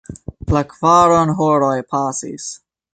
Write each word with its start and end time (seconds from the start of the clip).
La 0.55 0.63
kvaronhoroj 0.71 1.77
pasis. 1.95 2.53